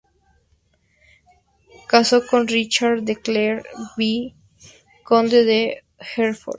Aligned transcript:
Casó 1.87 2.25
con 2.25 2.47
Richard 2.47 3.03
de 3.03 3.17
Clare, 3.17 3.61
V 3.97 4.33
conde 5.03 5.45
de 5.45 5.83
Hertford. 6.17 6.49